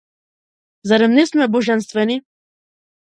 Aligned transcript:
Зарем 0.89 1.11
не 1.17 1.25
сме 1.31 1.45
божествени? 1.57 2.17